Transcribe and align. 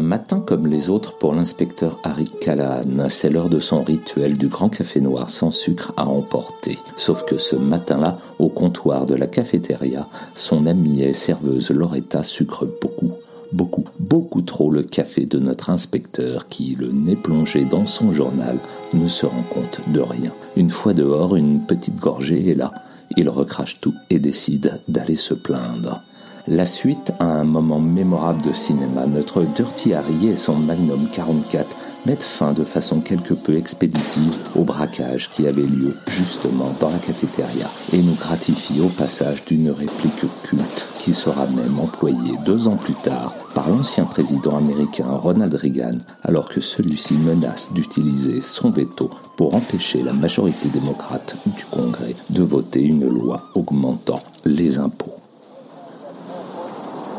matin 0.00 0.40
comme 0.40 0.66
les 0.66 0.90
autres 0.90 1.16
pour 1.18 1.34
l'inspecteur 1.34 2.00
Harry 2.02 2.24
Callahan. 2.40 3.08
C'est 3.10 3.30
l'heure 3.30 3.48
de 3.48 3.58
son 3.58 3.82
rituel 3.82 4.38
du 4.38 4.48
grand 4.48 4.68
café 4.68 5.00
noir 5.00 5.30
sans 5.30 5.50
sucre 5.50 5.92
à 5.96 6.06
emporter. 6.06 6.78
Sauf 6.96 7.24
que 7.24 7.38
ce 7.38 7.56
matin-là, 7.56 8.18
au 8.38 8.48
comptoir 8.48 9.06
de 9.06 9.14
la 9.14 9.26
cafétéria, 9.26 10.06
son 10.34 10.66
amie 10.66 11.02
et 11.02 11.12
serveuse 11.12 11.70
Loretta 11.70 12.24
sucre 12.24 12.66
beaucoup 12.80 13.12
beaucoup, 13.52 13.84
beaucoup 13.98 14.42
trop 14.42 14.70
le 14.70 14.82
café 14.82 15.24
de 15.26 15.38
notre 15.38 15.70
inspecteur 15.70 16.48
qui, 16.48 16.74
le 16.78 16.92
nez 16.92 17.16
plongé 17.16 17.64
dans 17.64 17.86
son 17.86 18.12
journal, 18.12 18.58
ne 18.94 19.08
se 19.08 19.26
rend 19.26 19.42
compte 19.42 19.80
de 19.88 20.00
rien. 20.00 20.32
Une 20.56 20.70
fois 20.70 20.94
dehors, 20.94 21.36
une 21.36 21.64
petite 21.64 21.96
gorgée 21.96 22.50
est 22.50 22.54
là. 22.54 22.72
Il 23.16 23.28
recrache 23.28 23.80
tout 23.80 23.94
et 24.10 24.18
décide 24.18 24.80
d'aller 24.86 25.16
se 25.16 25.34
plaindre. 25.34 26.02
La 26.50 26.64
suite 26.64 27.12
à 27.18 27.26
un 27.26 27.44
moment 27.44 27.78
mémorable 27.78 28.40
de 28.40 28.54
cinéma, 28.54 29.04
notre 29.04 29.42
Dirty 29.42 29.92
Harry 29.92 30.28
et 30.28 30.36
son 30.38 30.54
Magnum 30.54 31.06
44 31.12 31.76
mettent 32.06 32.22
fin 32.22 32.54
de 32.54 32.64
façon 32.64 33.00
quelque 33.00 33.34
peu 33.34 33.54
expéditive 33.54 34.34
au 34.56 34.64
braquage 34.64 35.28
qui 35.28 35.46
avait 35.46 35.60
lieu 35.60 35.94
justement 36.06 36.74
dans 36.80 36.88
la 36.88 36.96
cafétéria 37.00 37.66
et 37.92 38.00
nous 38.00 38.14
gratifient 38.14 38.80
au 38.80 38.88
passage 38.88 39.44
d'une 39.44 39.70
réplique 39.70 40.24
culte 40.42 40.86
qui 41.00 41.12
sera 41.12 41.46
même 41.48 41.78
employée 41.78 42.38
deux 42.46 42.66
ans 42.66 42.76
plus 42.76 42.94
tard 42.94 43.34
par 43.54 43.68
l'ancien 43.68 44.04
président 44.04 44.56
américain 44.56 45.10
Ronald 45.10 45.52
Reagan 45.52 45.98
alors 46.22 46.48
que 46.48 46.62
celui-ci 46.62 47.18
menace 47.18 47.74
d'utiliser 47.74 48.40
son 48.40 48.70
veto 48.70 49.10
pour 49.36 49.54
empêcher 49.54 50.00
la 50.02 50.14
majorité 50.14 50.70
démocrate 50.70 51.36
du 51.44 51.66
Congrès 51.70 52.16
de 52.30 52.42
voter 52.42 52.80
une 52.80 53.06
loi 53.06 53.42
augmentant 53.54 54.20
les 54.46 54.78
impôts. 54.78 55.17